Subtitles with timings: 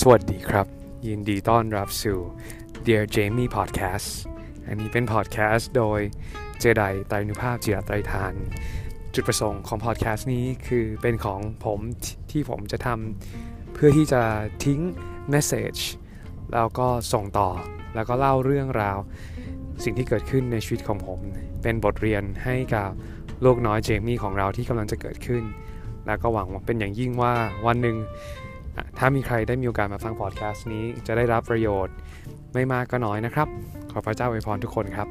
[0.00, 0.66] สวัสดีครับ
[1.06, 2.18] ยินดีต้อนรับสู่
[2.86, 4.08] Dear Jamie Podcast
[4.66, 6.00] อันนี้เป็นพอดแคสต์โดย
[6.58, 8.34] เจไดไตรนุภาพจิรไตรทาน
[9.14, 14.22] จุดประสงค์ของพอดแคสต์นี้คือเป็นของผมทที่ผมจะทำเพื่อที่จะ
[14.64, 14.80] ทิ้ง
[15.32, 15.80] message
[16.52, 17.48] แล้วก็ส่งต่อ
[17.94, 18.98] แล้วก็เล่าเรื่องราว
[19.84, 21.18] สิ่งที่เกิดขึ้นในชีวิตของผม
[21.62, 22.90] เป็นบทเรียนให้กับ
[23.42, 25.42] โลกน้อยเจมี่ของเราที่กำลังจะเกิดขึ้น
[26.06, 27.32] แล้วก็หวังว่าเป็นอย่างยิ่งว่า
[27.66, 27.96] วันหนึ่ง
[28.98, 31.94] ถ้ามีใครได้มีโอกาสมาฟังพอดแคสต์นี้จะได้รับประโยชน์
[32.54, 33.48] ไม่มากก็น้อยนะครับ
[33.90, 35.08] ขอพระเจ้าอวยพรทุกคนครับ